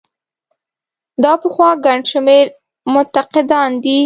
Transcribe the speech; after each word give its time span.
دا 1.23 1.33
پخوا 1.41 1.69
ګڼ 1.85 1.99
شمېر 2.11 2.45
منتقدان 2.93 3.71
دي. 3.83 3.97